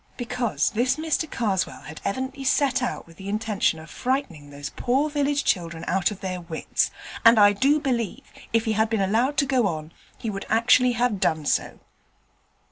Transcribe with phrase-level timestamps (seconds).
[0.17, 5.11] Because this Mr Karswell had evidently set out with the intention of frightening these poor
[5.11, 6.89] village children out of their wits,
[7.23, 10.93] and I do believe, if he had been allowed to go on, he would actually
[10.93, 11.81] have done so.